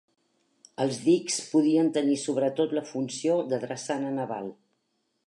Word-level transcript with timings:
Els 0.85 1.01
dics 1.01 1.35
podien 1.51 1.91
tenir 1.99 2.17
sobretot 2.23 2.73
la 2.79 2.85
funció 2.93 3.39
de 3.53 3.61
drassana 3.67 4.15
naval. 4.21 4.51